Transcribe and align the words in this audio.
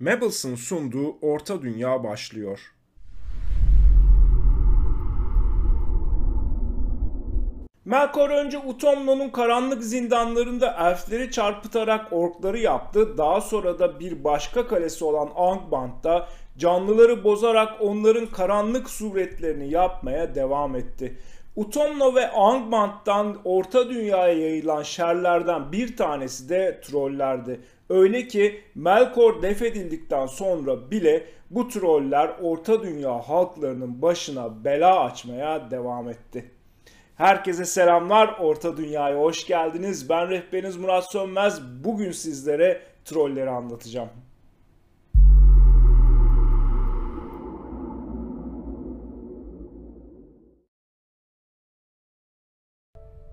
Mabels'ın 0.00 0.54
sunduğu 0.54 1.16
Orta 1.22 1.62
Dünya 1.62 2.04
başlıyor. 2.04 2.60
Melkor 7.84 8.30
önce 8.30 8.58
Utomno'nun 8.58 9.28
karanlık 9.28 9.82
zindanlarında 9.82 10.76
elfleri 10.78 11.30
çarpıtarak 11.30 12.12
orkları 12.12 12.58
yaptı. 12.58 13.18
Daha 13.18 13.40
sonra 13.40 13.78
da 13.78 14.00
bir 14.00 14.24
başka 14.24 14.68
kalesi 14.68 15.04
olan 15.04 15.28
Angband'da 15.36 16.28
canlıları 16.58 17.24
bozarak 17.24 17.80
onların 17.80 18.26
karanlık 18.26 18.90
suretlerini 18.90 19.70
yapmaya 19.70 20.34
devam 20.34 20.76
etti. 20.76 21.18
Utomno 21.56 22.14
ve 22.14 22.30
Angband'dan 22.30 23.36
Orta 23.44 23.90
Dünya'ya 23.90 24.32
yayılan 24.32 24.82
şerlerden 24.82 25.72
bir 25.72 25.96
tanesi 25.96 26.48
de 26.48 26.80
trollerdi. 26.84 27.60
Öyle 27.88 28.28
ki 28.28 28.60
Melkor 28.74 29.42
defedildikten 29.42 30.26
sonra 30.26 30.90
bile 30.90 31.26
bu 31.50 31.68
troller 31.68 32.36
Orta 32.42 32.82
Dünya 32.82 33.18
halklarının 33.28 34.02
başına 34.02 34.64
bela 34.64 35.04
açmaya 35.04 35.70
devam 35.70 36.08
etti. 36.08 36.50
Herkese 37.16 37.64
selamlar. 37.64 38.36
Orta 38.40 38.76
Dünya'ya 38.76 39.18
hoş 39.18 39.46
geldiniz. 39.46 40.08
Ben 40.08 40.30
rehberiniz 40.30 40.76
Murat 40.76 41.12
Sönmez. 41.12 41.60
Bugün 41.84 42.12
sizlere 42.12 42.82
trolleri 43.04 43.50
anlatacağım. 43.50 44.08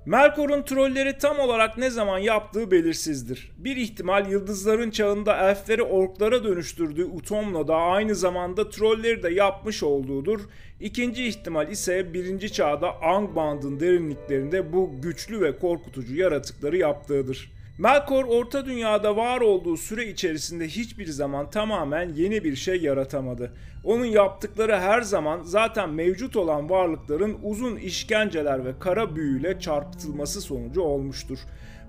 Melkor'un 0.05 0.61
trolleri 0.61 1.17
tam 1.17 1.39
olarak 1.39 1.77
ne 1.77 1.89
zaman 1.89 2.19
yaptığı 2.19 2.71
belirsizdir. 2.71 3.51
Bir 3.57 3.77
ihtimal 3.77 4.31
yıldızların 4.31 4.91
çağında 4.91 5.49
elfleri 5.49 5.83
orklara 5.83 6.43
dönüştürdüğü 6.43 7.05
Utomno'da 7.05 7.75
aynı 7.75 8.15
zamanda 8.15 8.69
trolleri 8.69 9.23
de 9.23 9.29
yapmış 9.29 9.83
olduğudur. 9.83 10.39
İkinci 10.79 11.27
ihtimal 11.27 11.71
ise 11.71 12.13
birinci 12.13 12.51
çağda 12.51 13.01
Angband'ın 13.01 13.79
derinliklerinde 13.79 14.73
bu 14.73 14.91
güçlü 15.01 15.41
ve 15.41 15.59
korkutucu 15.59 16.15
yaratıkları 16.15 16.77
yaptığıdır. 16.77 17.54
Melkor 17.77 18.25
Orta 18.25 18.65
Dünya'da 18.65 19.15
var 19.15 19.41
olduğu 19.41 19.77
süre 19.77 20.07
içerisinde 20.07 20.67
hiçbir 20.67 21.05
zaman 21.05 21.49
tamamen 21.49 22.13
yeni 22.13 22.43
bir 22.43 22.55
şey 22.55 22.81
yaratamadı. 22.81 23.53
Onun 23.83 24.05
yaptıkları 24.05 24.77
her 24.77 25.01
zaman 25.01 25.41
zaten 25.43 25.89
mevcut 25.89 26.35
olan 26.35 26.69
varlıkların 26.69 27.37
uzun 27.43 27.75
işkenceler 27.75 28.65
ve 28.65 28.79
kara 28.79 29.15
büyüyle 29.15 29.59
çarpıtılması 29.59 30.41
sonucu 30.41 30.81
olmuştur. 30.81 31.39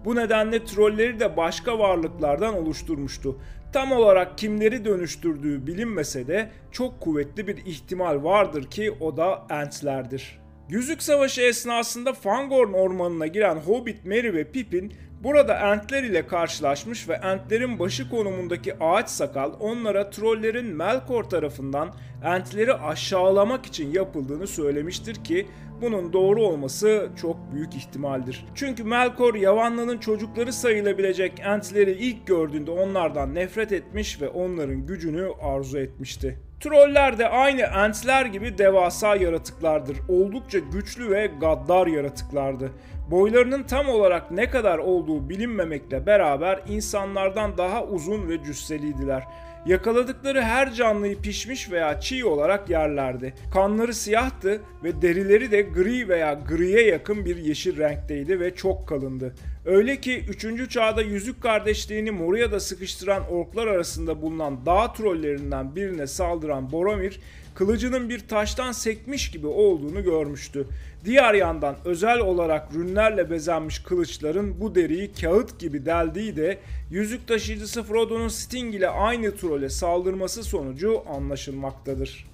Bu 0.05 0.17
nedenle 0.17 0.65
trolleri 0.65 1.21
de 1.21 1.37
başka 1.37 1.79
varlıklardan 1.79 2.55
oluşturmuştu. 2.55 3.41
Tam 3.73 3.93
olarak 3.93 4.39
kimleri 4.39 4.85
dönüştürdüğü 4.85 5.67
bilinmese 5.67 6.27
de 6.27 6.51
çok 6.73 7.01
kuvvetli 7.01 7.47
bir 7.47 7.57
ihtimal 7.57 8.25
vardır 8.25 8.71
ki 8.71 8.93
o 9.01 9.17
da 9.17 9.47
Entlerdir. 9.51 10.47
Yüzük 10.69 11.03
Savaşı 11.03 11.43
esnasında 11.43 12.13
Fangorn 12.13 12.73
ormanına 12.73 13.27
giren 13.27 13.57
Hobbit 13.57 14.05
Merry 14.05 14.35
ve 14.35 14.45
Pippin 14.45 14.93
Burada 15.23 15.55
Entler 15.55 16.03
ile 16.03 16.27
karşılaşmış 16.27 17.09
ve 17.09 17.15
Entlerin 17.15 17.79
başı 17.79 18.11
konumundaki 18.11 18.75
ağaç 18.81 19.09
sakal 19.09 19.53
onlara 19.61 20.11
trollerin 20.11 20.67
Melkor 20.67 21.25
tarafından 21.25 21.95
Entleri 22.25 22.75
aşağılamak 22.75 23.67
için 23.67 23.93
yapıldığını 23.93 24.47
söylemiştir 24.47 25.15
ki 25.15 25.47
bunun 25.81 26.13
doğru 26.13 26.43
olması 26.43 27.09
çok 27.21 27.37
büyük 27.53 27.75
ihtimaldir. 27.75 28.45
Çünkü 28.55 28.85
Melkor 28.85 29.35
Yavanlı'nın 29.35 29.99
çocukları 29.99 30.53
sayılabilecek 30.53 31.41
Entleri 31.41 31.93
ilk 31.93 32.27
gördüğünde 32.27 32.71
onlardan 32.71 33.35
nefret 33.35 33.73
etmiş 33.73 34.21
ve 34.21 34.29
onların 34.29 34.87
gücünü 34.87 35.29
arzu 35.43 35.79
etmişti. 35.79 36.39
Troller 36.61 37.19
de 37.19 37.29
aynı 37.29 37.61
entler 37.61 38.27
gibi 38.27 38.59
devasa 38.59 39.17
yaratıklardır. 39.17 39.97
Oldukça 40.09 40.59
güçlü 40.59 41.11
ve 41.11 41.27
gaddar 41.41 41.87
yaratıklardı. 41.87 42.73
Boylarının 43.11 43.63
tam 43.63 43.89
olarak 43.89 44.31
ne 44.31 44.51
kadar 44.51 44.79
olduğu 44.79 45.29
bilinmemekle 45.29 46.07
beraber 46.07 46.61
insanlardan 46.69 47.59
daha 47.59 47.85
uzun 47.85 48.29
ve 48.29 48.45
cüsseliydiler. 48.45 49.25
Yakaladıkları 49.67 50.43
her 50.43 50.75
canlıyı 50.75 51.21
pişmiş 51.21 51.71
veya 51.71 52.01
çiğ 52.01 52.25
olarak 52.25 52.71
yerlerdi. 52.71 53.35
Kanları 53.53 53.95
siyahtı 53.95 54.61
ve 54.85 55.03
derileri 55.03 55.51
de 55.51 55.63
gri 55.63 56.09
veya 56.09 56.41
griye 56.49 56.87
yakın 56.87 57.25
bir 57.25 57.37
yeşil 57.37 57.79
renkteydi 57.79 58.41
ve 58.41 58.55
çok 58.55 58.89
kalındı. 58.89 59.35
Öyle 59.65 60.01
ki 60.01 60.25
3. 60.29 60.71
çağda 60.71 61.03
yüzük 61.03 61.43
kardeşliğini 61.43 62.11
Moria'da 62.11 62.61
sıkıştıran 62.61 63.31
orklar 63.31 63.67
arasında 63.67 64.23
bulunan 64.23 64.67
dağ 64.67 64.93
trollerinden 64.93 65.77
birine 65.77 66.07
saldıran 66.07 66.73
Boromir, 66.73 67.21
kılıcının 67.57 68.09
bir 68.09 68.29
taştan 68.29 68.73
sekmiş 68.73 69.31
gibi 69.31 69.47
olduğunu 69.47 70.05
görmüştü. 70.05 70.67
Diğer 71.05 71.35
yandan 71.35 71.77
özel 71.85 72.19
olarak 72.19 72.75
rünlerle 72.75 73.31
bezenmiş 73.31 73.79
kılıçların 73.79 74.61
bu 74.61 74.75
deriyi 74.75 75.13
kağıt 75.13 75.59
gibi 75.59 75.87
deldiği 75.87 76.37
de 76.37 76.59
yüzük 76.91 77.29
taşıyıcısı 77.29 77.83
Frodo'nun 77.83 78.29
Sting 78.29 78.75
ile 78.75 78.89
aynı 78.89 79.37
trole 79.37 79.71
saldırması 79.71 80.45
sonucu 80.45 81.03
anlaşılmaktadır. 81.17 82.27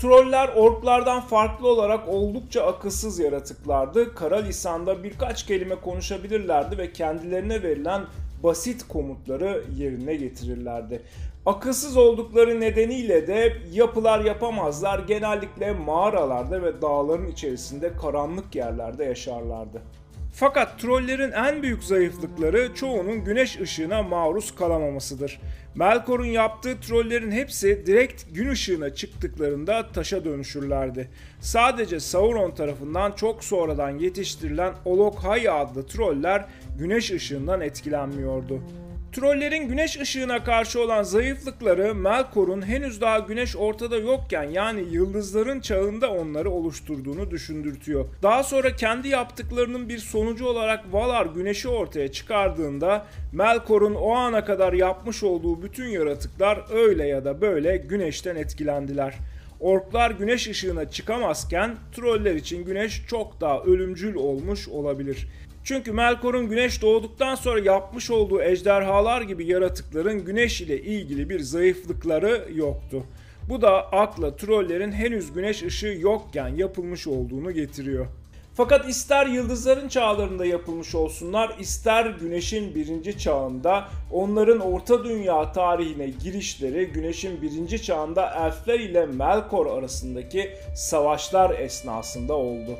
Troller 0.00 0.48
orklardan 0.48 1.20
farklı 1.20 1.68
olarak 1.68 2.08
oldukça 2.08 2.66
akılsız 2.66 3.18
yaratıklardı. 3.18 4.14
Kara 4.14 4.36
lisanda 4.36 5.04
birkaç 5.04 5.46
kelime 5.46 5.74
konuşabilirlerdi 5.74 6.78
ve 6.78 6.92
kendilerine 6.92 7.62
verilen 7.62 8.02
basit 8.42 8.88
komutları 8.88 9.64
yerine 9.78 10.14
getirirlerdi. 10.14 11.02
Akılsız 11.50 11.96
oldukları 11.96 12.60
nedeniyle 12.60 13.26
de 13.26 13.56
yapılar 13.72 14.24
yapamazlar. 14.24 14.98
Genellikle 14.98 15.72
mağaralarda 15.72 16.62
ve 16.62 16.82
dağların 16.82 17.26
içerisinde 17.26 17.92
karanlık 18.02 18.54
yerlerde 18.54 19.04
yaşarlardı. 19.04 19.82
Fakat 20.34 20.78
trollerin 20.78 21.32
en 21.32 21.62
büyük 21.62 21.84
zayıflıkları 21.84 22.74
çoğunun 22.74 23.24
güneş 23.24 23.60
ışığına 23.60 24.02
maruz 24.02 24.54
kalamamasıdır. 24.54 25.40
Melkor'un 25.74 26.26
yaptığı 26.26 26.80
trollerin 26.80 27.30
hepsi 27.30 27.86
direkt 27.86 28.34
gün 28.34 28.50
ışığına 28.50 28.94
çıktıklarında 28.94 29.92
taşa 29.92 30.24
dönüşürlerdi. 30.24 31.08
Sadece 31.40 32.00
Sauron 32.00 32.50
tarafından 32.50 33.12
çok 33.12 33.44
sonradan 33.44 33.90
yetiştirilen 33.90 34.72
Olok-Hai 34.84 35.50
adlı 35.50 35.86
troller 35.86 36.46
güneş 36.78 37.10
ışığından 37.10 37.60
etkilenmiyordu. 37.60 38.60
Trollerin 39.12 39.68
güneş 39.68 40.00
ışığına 40.00 40.44
karşı 40.44 40.80
olan 40.80 41.02
zayıflıkları 41.02 41.94
Melkor'un 41.94 42.62
henüz 42.62 43.00
daha 43.00 43.18
güneş 43.18 43.56
ortada 43.56 43.96
yokken 43.96 44.42
yani 44.42 44.84
yıldızların 44.90 45.60
çağında 45.60 46.10
onları 46.10 46.50
oluşturduğunu 46.50 47.30
düşündürtüyor. 47.30 48.04
Daha 48.22 48.42
sonra 48.42 48.76
kendi 48.76 49.08
yaptıklarının 49.08 49.88
bir 49.88 49.98
sonucu 49.98 50.46
olarak 50.46 50.92
Valar 50.92 51.26
güneşi 51.26 51.68
ortaya 51.68 52.12
çıkardığında 52.12 53.06
Melkor'un 53.32 53.94
o 53.94 54.10
ana 54.10 54.44
kadar 54.44 54.72
yapmış 54.72 55.22
olduğu 55.22 55.62
bütün 55.62 55.86
yaratıklar 55.86 56.64
öyle 56.72 57.06
ya 57.06 57.24
da 57.24 57.40
böyle 57.40 57.76
güneşten 57.76 58.36
etkilendiler. 58.36 59.14
Orklar 59.60 60.10
güneş 60.10 60.48
ışığına 60.48 60.90
çıkamazken 60.90 61.76
troller 61.92 62.34
için 62.34 62.64
güneş 62.64 63.06
çok 63.08 63.40
daha 63.40 63.62
ölümcül 63.62 64.14
olmuş 64.14 64.68
olabilir. 64.68 65.28
Çünkü 65.70 65.92
Melkor'un 65.92 66.48
güneş 66.48 66.82
doğduktan 66.82 67.34
sonra 67.34 67.60
yapmış 67.60 68.10
olduğu 68.10 68.42
ejderhalar 68.42 69.22
gibi 69.22 69.46
yaratıkların 69.46 70.24
güneş 70.24 70.60
ile 70.60 70.80
ilgili 70.82 71.30
bir 71.30 71.40
zayıflıkları 71.40 72.48
yoktu. 72.54 73.04
Bu 73.48 73.62
da 73.62 73.92
akla 73.92 74.36
trollerin 74.36 74.92
henüz 74.92 75.32
güneş 75.32 75.62
ışığı 75.62 75.96
yokken 76.00 76.48
yapılmış 76.48 77.06
olduğunu 77.06 77.52
getiriyor. 77.52 78.06
Fakat 78.54 78.88
ister 78.88 79.26
yıldızların 79.26 79.88
çağlarında 79.88 80.46
yapılmış 80.46 80.94
olsunlar, 80.94 81.56
ister 81.58 82.06
güneşin 82.06 82.74
birinci 82.74 83.18
çağında 83.18 83.88
onların 84.12 84.60
orta 84.60 85.04
dünya 85.04 85.52
tarihine 85.52 86.08
girişleri 86.08 86.86
güneşin 86.86 87.42
birinci 87.42 87.82
çağında 87.82 88.46
elfler 88.46 88.80
ile 88.80 89.06
Melkor 89.06 89.78
arasındaki 89.78 90.50
savaşlar 90.74 91.58
esnasında 91.58 92.34
oldu. 92.34 92.78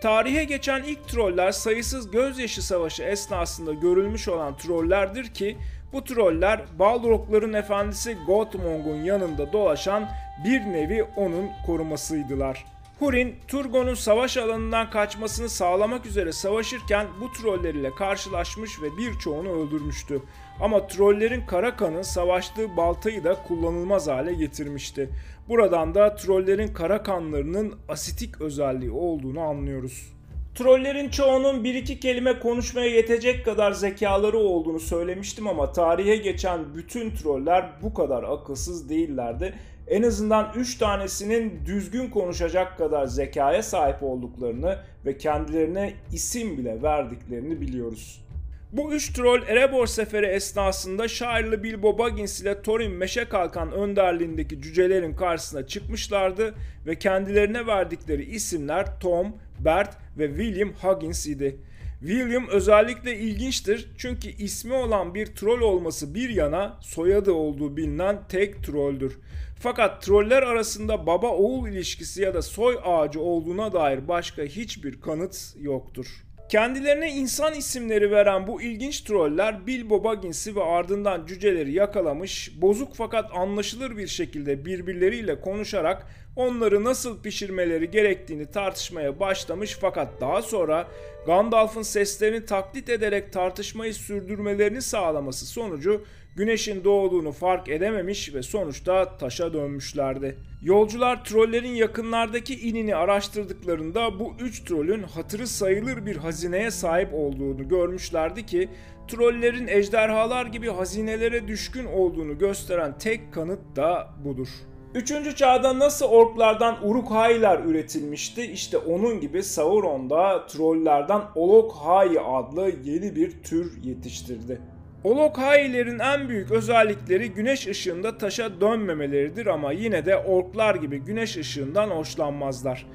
Tarihe 0.00 0.44
geçen 0.44 0.82
ilk 0.82 1.08
troller 1.08 1.52
sayısız 1.52 2.10
gözyaşı 2.10 2.66
savaşı 2.66 3.02
esnasında 3.02 3.74
görülmüş 3.74 4.28
olan 4.28 4.56
trollerdir 4.56 5.34
ki 5.34 5.56
bu 5.92 6.04
troller 6.04 6.64
Balrogların 6.78 7.52
efendisi 7.52 8.16
Gothmong'un 8.26 9.04
yanında 9.04 9.52
dolaşan 9.52 10.08
bir 10.44 10.60
nevi 10.60 11.02
onun 11.02 11.50
korumasıydılar. 11.66 12.64
Hurin, 12.98 13.36
Turgon'un 13.48 13.94
savaş 13.94 14.36
alanından 14.36 14.90
kaçmasını 14.90 15.48
sağlamak 15.48 16.06
üzere 16.06 16.32
savaşırken 16.32 17.06
bu 17.20 17.32
troller 17.32 17.74
ile 17.74 17.90
karşılaşmış 17.90 18.82
ve 18.82 18.96
birçoğunu 18.96 19.48
öldürmüştü. 19.48 20.22
Ama 20.60 20.86
trollerin 20.86 21.46
kara 21.46 21.76
kanı 21.76 22.04
savaştığı 22.04 22.76
baltayı 22.76 23.24
da 23.24 23.42
kullanılmaz 23.48 24.08
hale 24.08 24.34
getirmişti. 24.34 25.10
Buradan 25.48 25.94
da 25.94 26.14
trollerin 26.14 26.68
kara 26.68 27.02
kanlarının 27.02 27.74
asitik 27.88 28.40
özelliği 28.40 28.90
olduğunu 28.90 29.40
anlıyoruz. 29.40 30.12
Trollerin 30.54 31.08
çoğunun 31.08 31.64
bir 31.64 31.74
iki 31.74 32.00
kelime 32.00 32.38
konuşmaya 32.38 32.86
yetecek 32.86 33.44
kadar 33.44 33.72
zekaları 33.72 34.38
olduğunu 34.38 34.80
söylemiştim 34.80 35.48
ama 35.48 35.72
tarihe 35.72 36.16
geçen 36.16 36.74
bütün 36.74 37.10
troller 37.10 37.70
bu 37.82 37.94
kadar 37.94 38.22
akılsız 38.22 38.88
değillerdi. 38.88 39.54
En 39.88 40.02
azından 40.02 40.52
3 40.56 40.78
tanesinin 40.78 41.60
düzgün 41.66 42.10
konuşacak 42.10 42.78
kadar 42.78 43.06
zekaya 43.06 43.62
sahip 43.62 44.02
olduklarını 44.02 44.78
ve 45.06 45.18
kendilerine 45.18 45.92
isim 46.12 46.58
bile 46.58 46.82
verdiklerini 46.82 47.60
biliyoruz. 47.60 48.25
Bu 48.72 48.92
üç 48.92 49.12
troll 49.12 49.42
Erebor 49.42 49.86
seferi 49.86 50.26
esnasında 50.26 51.08
şairli 51.08 51.62
Bilbo 51.62 51.98
Baggins 51.98 52.40
ile 52.40 52.62
Thorin 52.62 52.92
Meşe 52.92 53.24
Kalkan 53.24 53.72
önderliğindeki 53.72 54.62
cücelerin 54.62 55.14
karşısına 55.14 55.66
çıkmışlardı 55.66 56.54
ve 56.86 56.98
kendilerine 56.98 57.66
verdikleri 57.66 58.24
isimler 58.24 59.00
Tom, 59.00 59.36
Bert 59.58 59.96
ve 60.18 60.28
William 60.28 60.72
Huggins 60.72 61.26
idi. 61.26 61.56
William 62.00 62.48
özellikle 62.48 63.18
ilginçtir 63.18 63.90
çünkü 63.98 64.28
ismi 64.28 64.74
olan 64.74 65.14
bir 65.14 65.26
troll 65.26 65.60
olması 65.60 66.14
bir 66.14 66.28
yana 66.28 66.78
soyadı 66.80 67.32
olduğu 67.32 67.76
bilinen 67.76 68.18
tek 68.28 68.64
trolldür. 68.64 69.18
Fakat 69.60 70.02
troller 70.02 70.42
arasında 70.42 71.06
baba 71.06 71.28
oğul 71.28 71.68
ilişkisi 71.68 72.22
ya 72.22 72.34
da 72.34 72.42
soy 72.42 72.78
ağacı 72.84 73.20
olduğuna 73.20 73.72
dair 73.72 74.08
başka 74.08 74.42
hiçbir 74.42 75.00
kanıt 75.00 75.54
yoktur. 75.60 76.06
Kendilerine 76.48 77.10
insan 77.10 77.54
isimleri 77.54 78.10
veren 78.10 78.46
bu 78.46 78.62
ilginç 78.62 79.00
troller 79.00 79.66
Bilbo 79.66 80.04
Baggins'i 80.04 80.56
ve 80.56 80.64
ardından 80.64 81.26
cüceleri 81.26 81.72
yakalamış, 81.72 82.52
bozuk 82.60 82.94
fakat 82.94 83.30
anlaşılır 83.34 83.96
bir 83.96 84.06
şekilde 84.06 84.64
birbirleriyle 84.64 85.40
konuşarak 85.40 86.06
onları 86.36 86.84
nasıl 86.84 87.22
pişirmeleri 87.22 87.90
gerektiğini 87.90 88.50
tartışmaya 88.50 89.20
başlamış. 89.20 89.76
Fakat 89.80 90.20
daha 90.20 90.42
sonra 90.42 90.88
Gandalf'ın 91.26 91.82
seslerini 91.82 92.46
taklit 92.46 92.88
ederek 92.88 93.32
tartışmayı 93.32 93.94
sürdürmelerini 93.94 94.82
sağlaması 94.82 95.46
sonucu 95.46 96.04
güneşin 96.36 96.84
doğduğunu 96.84 97.32
fark 97.32 97.68
edememiş 97.68 98.34
ve 98.34 98.42
sonuçta 98.42 99.16
taşa 99.18 99.52
dönmüşlerdi. 99.52 100.36
Yolcular 100.62 101.24
trollerin 101.24 101.74
yakınlardaki 101.74 102.60
inini 102.60 102.96
araştırdıklarında 102.96 104.20
bu 104.20 104.34
üç 104.40 104.60
trollün 104.64 105.02
hatırı 105.02 105.46
sayılır 105.46 106.06
bir 106.06 106.16
hazineye 106.16 106.70
sahip 106.70 107.14
olduğunu 107.14 107.68
görmüşlerdi 107.68 108.46
ki 108.46 108.68
trollerin 109.08 109.66
ejderhalar 109.66 110.46
gibi 110.46 110.70
hazinelere 110.70 111.48
düşkün 111.48 111.84
olduğunu 111.84 112.38
gösteren 112.38 112.98
tek 112.98 113.32
kanıt 113.32 113.76
da 113.76 114.08
budur. 114.24 114.48
Üçüncü 114.94 115.36
çağda 115.36 115.78
nasıl 115.78 116.06
orklardan 116.06 116.76
Uruk-hai'ler 116.82 117.64
üretilmişti? 117.64 118.42
İşte 118.42 118.78
onun 118.78 119.20
gibi 119.20 119.42
Sauron 119.42 120.10
da 120.10 120.46
trollerden 120.46 121.22
Olok-hai 121.34 122.20
adlı 122.20 122.70
yeni 122.84 123.16
bir 123.16 123.42
tür 123.42 123.82
yetiştirdi. 123.82 124.75
Olok-hai'lerin 125.06 125.98
en 125.98 126.28
büyük 126.28 126.50
özellikleri 126.50 127.30
güneş 127.30 127.66
ışığında 127.66 128.18
taşa 128.18 128.60
dönmemeleridir 128.60 129.46
ama 129.46 129.72
yine 129.72 130.06
de 130.06 130.16
orklar 130.16 130.74
gibi 130.74 130.98
güneş 130.98 131.36
ışığından 131.36 131.90
hoşlanmazlar. 131.90 132.86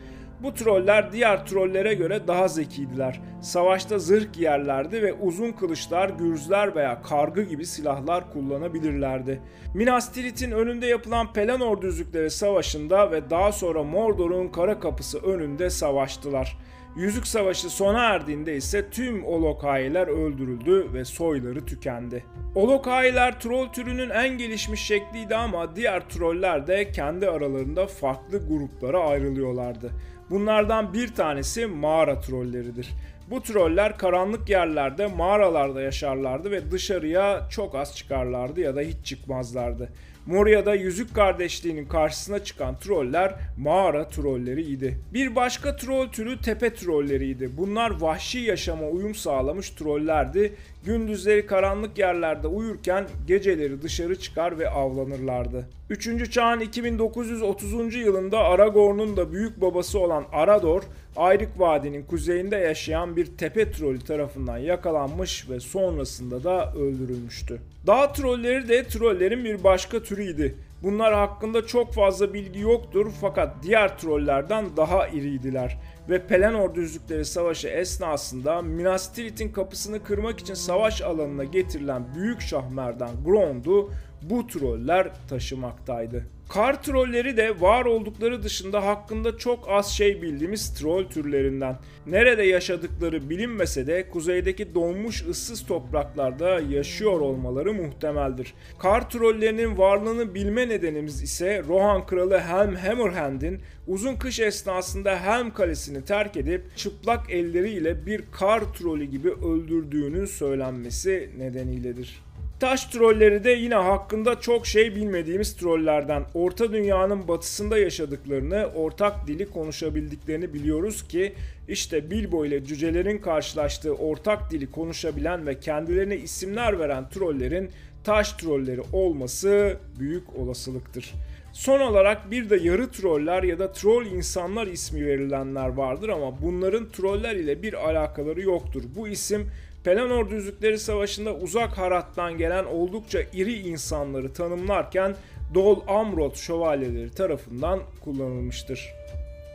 Bu 0.44 0.54
troller 0.54 1.12
diğer 1.12 1.46
trollere 1.46 1.94
göre 1.94 2.28
daha 2.28 2.48
zekiydiler. 2.48 3.22
Savaşta 3.42 4.00
zırh 4.00 4.34
giyerlerdi 4.34 5.02
ve 5.02 5.14
uzun 5.14 5.52
kılıçlar, 5.52 6.10
gürzler 6.10 6.76
veya 6.76 7.02
kargı 7.02 7.42
gibi 7.42 7.66
silahlar 7.66 8.34
kullanabilirlerdi. 8.34 9.42
Minas 9.74 10.12
Tirith'in 10.12 10.52
önünde 10.52 10.86
yapılan 10.86 11.34
Pelennor 11.34 11.82
Düzlükleri 11.82 12.30
Savaşı'nda 12.30 13.12
ve 13.12 13.30
daha 13.30 13.52
sonra 13.52 13.84
Mordor'un 13.84 14.48
kara 14.48 14.80
kapısı 14.80 15.20
önünde 15.20 15.70
savaştılar. 15.70 16.58
Yüzük 16.96 17.28
Savaşı 17.28 17.70
sona 17.70 18.04
erdiğinde 18.04 18.56
ise 18.56 18.90
tüm 18.90 19.26
Olokai'ler 19.26 20.08
öldürüldü 20.08 20.94
ve 20.94 21.06
soyları 21.06 21.66
tükendi. 21.66 22.26
Olokai'ler 22.56 23.40
troll 23.40 23.68
türünün 23.68 24.10
en 24.10 24.38
gelişmiş 24.38 24.82
şekliydi 24.82 25.36
ama 25.36 25.76
diğer 25.76 26.10
troller 26.10 26.68
de 26.68 26.92
kendi 26.92 27.30
aralarında 27.30 27.88
farklı 27.88 28.48
gruplara 28.48 29.00
ayrılıyorlardı. 29.00 29.92
Bunlardan 30.30 30.94
bir 30.94 31.16
tanesi 31.16 31.66
mağara 31.66 32.20
trolleridir. 32.20 32.90
Bu 33.32 33.44
troller 33.44 33.98
karanlık 33.98 34.50
yerlerde, 34.50 35.08
mağaralarda 35.08 35.82
yaşarlardı 35.82 36.52
ve 36.52 36.72
dışarıya 36.72 37.48
çok 37.50 37.76
az 37.76 37.98
çıkarlardı 37.98 38.62
ya 38.62 38.76
da 38.76 38.82
hiç 38.82 39.06
çıkmazlardı. 39.06 39.90
Moria'da 40.26 40.76
Yüzük 40.76 41.16
Kardeşliği'nin 41.16 41.86
karşısına 41.86 42.44
çıkan 42.44 42.80
troller 42.80 43.36
mağara 43.58 44.08
trolleriydi. 44.08 45.00
Bir 45.14 45.36
başka 45.36 45.76
troll 45.76 46.08
türü 46.08 46.42
tepe 46.42 46.74
trolleriydi. 46.74 47.58
Bunlar 47.58 48.02
vahşi 48.02 48.40
yaşama 48.40 48.88
uyum 48.88 49.16
sağlamış 49.16 49.70
trollerdi. 49.70 50.56
Gündüzleri 50.86 51.46
karanlık 51.46 51.98
yerlerde 51.98 52.48
uyurken 52.48 53.08
geceleri 53.28 53.82
dışarı 53.82 54.20
çıkar 54.20 54.60
ve 54.60 54.70
avlanırlardı. 54.70 55.68
3. 55.90 56.32
çağın 56.32 56.60
2930. 56.60 57.96
yılında 57.96 58.40
Aragorn'un 58.40 59.18
da 59.18 59.32
büyük 59.32 59.62
babası 59.62 60.00
olan 60.00 60.26
Arador, 60.32 60.84
Ayrık 61.16 61.60
Vadi'nin 61.60 62.04
kuzeyinde 62.04 62.56
yaşayan 62.56 63.16
bir 63.16 63.26
tepe 63.26 63.72
trolü 63.72 64.00
tarafından 64.00 64.58
yakalanmış 64.58 65.50
ve 65.50 65.60
sonrasında 65.60 66.44
da 66.44 66.74
öldürülmüştü. 66.74 67.60
Dağ 67.88 68.12
trolleri 68.14 68.70
de 68.70 68.84
trollerin 68.84 69.46
bir 69.46 69.64
başka 69.64 70.04
türüydü. 70.04 70.56
Bunlar 70.84 71.14
hakkında 71.14 71.68
çok 71.68 71.94
fazla 71.94 72.34
bilgi 72.34 72.60
yoktur 72.60 73.12
fakat 73.22 73.64
diğer 73.64 73.98
trollerden 73.98 74.78
daha 74.78 75.08
iriydiler 75.08 75.78
ve 76.10 76.28
Pelennor 76.28 76.76
Düzlükleri 76.76 77.26
Savaşı 77.26 77.68
esnasında 77.68 78.62
Minas 78.62 79.14
Tirith'in 79.14 79.52
kapısını 79.52 80.04
kırmak 80.04 80.40
için 80.40 80.54
savaş 80.54 81.02
alanına 81.02 81.44
getirilen 81.44 82.16
Büyük 82.16 82.42
Şahmerdan 82.42 83.24
Grond'u 83.26 83.92
bu 84.22 84.48
troller 84.48 85.12
taşımaktaydı. 85.30 86.26
Kar 86.54 86.84
trolleri 86.84 87.38
de 87.38 87.62
var 87.62 87.86
oldukları 87.86 88.44
dışında 88.44 88.86
hakkında 88.86 89.38
çok 89.38 89.70
az 89.70 89.92
şey 89.92 90.22
bildiğimiz 90.22 90.74
troll 90.74 91.10
türlerinden. 91.10 91.78
Nerede 92.08 92.44
yaşadıkları 92.44 93.30
bilinmese 93.30 93.88
de 93.88 94.10
kuzeydeki 94.10 94.76
donmuş 94.76 95.26
ıssız 95.28 95.66
topraklarda 95.66 96.60
yaşıyor 96.60 97.20
olmaları 97.22 97.74
muhtemeldir. 97.74 98.54
Kar 98.80 99.10
trollerinin 99.10 99.78
varlığını 99.78 100.36
bilme 100.36 100.70
nedenimiz 100.70 101.24
ise 101.24 101.64
Rohan 101.68 102.06
kralı 102.06 102.40
Helm 102.40 102.76
Hammerhand'in 102.76 103.62
uzun 103.88 104.16
kış 104.16 104.40
esnasında 104.40 105.20
Helm 105.20 105.54
kalesini 105.54 106.06
terk 106.06 106.38
edip 106.38 106.78
çıplak 106.78 107.32
elleriyle 107.32 108.06
bir 108.06 108.24
kar 108.32 108.62
trolü 108.74 109.06
gibi 109.06 109.30
öldürdüğünün 109.30 110.26
söylenmesi 110.26 111.30
nedeniyledir. 111.38 112.31
Taş 112.62 112.86
trolleri 112.86 113.44
de 113.44 113.52
yine 113.52 113.76
hakkında 113.76 114.40
çok 114.40 114.68
şey 114.68 114.96
bilmediğimiz 114.96 115.56
trollerden. 115.56 116.24
Orta 116.34 116.74
dünyanın 116.74 117.28
batısında 117.28 117.78
yaşadıklarını, 117.78 118.70
ortak 118.76 119.28
dili 119.28 119.52
konuşabildiklerini 119.52 120.54
biliyoruz 120.54 121.08
ki 121.08 121.34
işte 121.68 122.12
Bilbo 122.12 122.46
ile 122.46 122.66
cücelerin 122.66 123.18
karşılaştığı 123.18 123.94
ortak 123.94 124.52
dili 124.52 124.72
konuşabilen 124.72 125.48
ve 125.48 125.60
kendilerine 125.60 126.18
isimler 126.18 126.80
veren 126.80 127.10
trollerin 127.10 127.70
taş 128.04 128.34
trolleri 128.34 128.82
olması 128.94 129.78
büyük 130.00 130.36
olasılıktır. 130.36 131.14
Son 131.54 131.80
olarak 131.80 132.32
bir 132.32 132.50
de 132.50 132.56
yarı 132.56 132.92
troller 132.92 133.44
ya 133.44 133.60
da 133.60 133.72
troll 133.72 134.06
insanlar 134.06 134.68
ismi 134.68 135.06
verilenler 135.06 135.70
vardır 135.70 136.10
ama 136.10 136.42
bunların 136.42 136.90
troller 136.90 137.36
ile 137.36 137.64
bir 137.64 137.90
alakaları 137.90 138.42
yoktur. 138.42 138.84
Bu 138.96 139.08
isim 139.08 139.52
Pelennor 139.84 140.30
Düzlükleri 140.30 140.80
Savaşı'nda 140.80 141.34
uzak 141.34 141.78
harattan 141.78 142.38
gelen 142.38 142.66
oldukça 142.66 143.20
iri 143.34 143.54
insanları 143.54 144.34
tanımlarken 144.34 145.16
Dol 145.54 145.80
Amrot 145.88 146.38
şövalyeleri 146.38 147.12
tarafından 147.12 147.80
kullanılmıştır. 148.04 148.94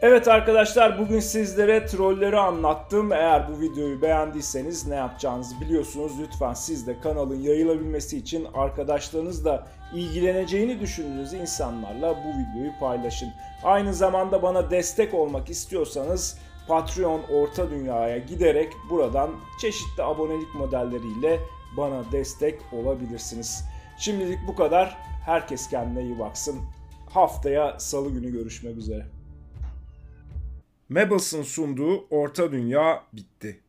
Evet 0.02 0.28
arkadaşlar 0.28 0.98
bugün 0.98 1.20
sizlere 1.20 1.86
trolleri 1.86 2.38
anlattım. 2.38 3.12
Eğer 3.12 3.48
bu 3.48 3.60
videoyu 3.60 4.02
beğendiyseniz 4.02 4.86
ne 4.86 4.94
yapacağınızı 4.94 5.60
biliyorsunuz. 5.60 6.12
Lütfen 6.20 6.54
siz 6.54 6.86
de 6.86 7.00
kanalın 7.00 7.42
yayılabilmesi 7.42 8.18
için 8.18 8.46
arkadaşlarınızla 8.54 9.66
ilgileneceğini 9.94 10.80
düşündüğünüz 10.80 11.32
insanlarla 11.32 12.16
bu 12.24 12.28
videoyu 12.28 12.78
paylaşın. 12.80 13.28
Aynı 13.64 13.94
zamanda 13.94 14.42
bana 14.42 14.70
destek 14.70 15.14
olmak 15.14 15.50
istiyorsanız 15.50 16.38
Patreon 16.68 17.22
Orta 17.32 17.70
Dünya'ya 17.70 18.18
giderek 18.18 18.72
buradan 18.90 19.30
çeşitli 19.60 20.02
abonelik 20.02 20.54
modelleriyle 20.54 21.40
bana 21.76 22.12
destek 22.12 22.60
olabilirsiniz. 22.72 23.64
Şimdilik 23.98 24.38
bu 24.48 24.56
kadar. 24.56 24.96
Herkes 25.24 25.68
kendine 25.68 26.02
iyi 26.02 26.18
baksın. 26.18 26.60
Haftaya 27.10 27.78
salı 27.80 28.10
günü 28.10 28.32
görüşmek 28.32 28.76
üzere. 28.76 29.06
Mabels'ın 30.88 31.42
sunduğu 31.42 32.06
Orta 32.10 32.52
Dünya 32.52 33.02
bitti. 33.12 33.60